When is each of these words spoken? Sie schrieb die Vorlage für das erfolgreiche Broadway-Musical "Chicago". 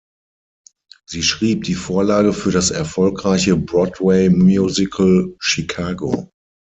Sie 1.05 1.21
schrieb 1.21 1.65
die 1.65 1.75
Vorlage 1.75 2.33
für 2.33 2.49
das 2.49 2.71
erfolgreiche 2.71 3.55
Broadway-Musical 3.55 5.35
"Chicago". 5.37 6.27